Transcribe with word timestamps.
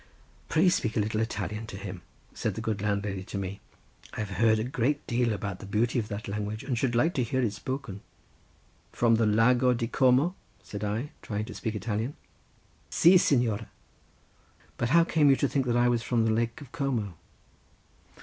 "Pray 0.49 0.67
speak 0.67 0.97
a 0.97 0.99
little 0.99 1.21
Italian 1.21 1.67
to 1.67 1.77
him," 1.77 2.01
said 2.33 2.55
the 2.55 2.61
good 2.61 2.81
landlady 2.81 3.21
to 3.23 3.37
me. 3.37 3.59
"I 4.13 4.21
have 4.21 4.37
heard 4.39 4.57
a 4.57 4.63
great 4.63 5.05
deal 5.05 5.31
about 5.31 5.59
the 5.59 5.67
beauty 5.67 5.99
of 5.99 6.07
that 6.07 6.27
language, 6.27 6.63
and 6.63 6.75
should 6.75 6.95
like 6.95 7.13
to 7.13 7.23
hear 7.23 7.39
it 7.43 7.53
spoken." 7.53 8.01
"From 8.91 9.17
the 9.17 9.27
Lago 9.27 9.75
di 9.75 9.85
Como?" 9.85 10.33
said 10.63 10.83
I, 10.83 11.11
trying 11.21 11.45
to 11.45 11.53
speak 11.53 11.75
Italian. 11.75 12.15
"Si, 12.89 13.15
signore! 13.19 13.67
but 14.75 14.89
how 14.89 15.03
came 15.03 15.29
you 15.29 15.35
to 15.35 15.47
think 15.47 15.67
that 15.67 15.77
I 15.77 15.87
was 15.87 16.01
from 16.01 16.25
the 16.25 16.31
Lake 16.31 16.61
of 16.61 16.71
Como?" 16.71 17.13